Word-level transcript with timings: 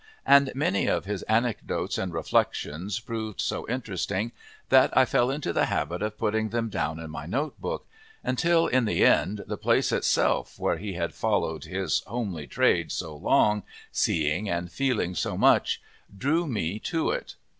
And 0.25 0.51
many 0.55 0.87
of 0.87 1.05
his 1.05 1.21
anecdotes 1.29 1.99
and 1.99 2.11
reflections 2.11 2.99
proved 2.99 3.39
so 3.39 3.69
interesting 3.69 4.31
that 4.69 4.89
I 4.97 5.05
fell 5.05 5.29
into 5.29 5.53
the 5.53 5.67
habit 5.67 6.01
of 6.01 6.17
putting 6.17 6.49
them 6.49 6.69
down 6.69 6.99
in 6.99 7.11
my 7.11 7.27
notebook; 7.27 7.85
until 8.23 8.65
in 8.65 8.85
the 8.85 9.05
end 9.05 9.43
the 9.45 9.57
place 9.59 9.91
itself, 9.91 10.57
where 10.57 10.77
he 10.79 10.93
had 10.93 11.13
followed 11.13 11.65
his 11.65 11.99
"homely 12.07 12.47
trade" 12.47 12.91
so 12.91 13.15
long, 13.15 13.61
seeing 13.91 14.49
and 14.49 14.71
feeling 14.71 15.13
so 15.13 15.37
much, 15.37 15.79
drew 16.17 16.47
me 16.47 16.79
to 16.79 17.11
it. 17.11 17.35